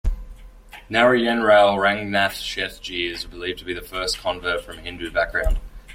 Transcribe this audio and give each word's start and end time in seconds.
Narayenrao 0.89 1.77
Rangnath 1.77 2.41
Shethji 2.41 3.07
is 3.11 3.25
believed 3.25 3.59
to 3.59 3.65
be 3.65 3.75
the 3.75 3.83
first 3.83 4.17
convert 4.17 4.63
from 4.65 4.79
Hindu 4.79 5.11
background. 5.11 5.59